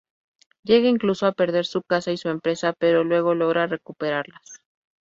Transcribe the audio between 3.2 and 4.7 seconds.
logra recuperarlas.